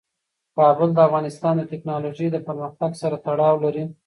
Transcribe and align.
کابل 0.57 0.89
د 0.93 0.99
افغانستان 1.07 1.53
د 1.57 1.63
تکنالوژۍ 1.71 2.27
له 2.35 2.39
پرمختګ 2.47 2.91
سره 3.01 3.15
تړاو 3.25 3.55
لري. 3.65 3.83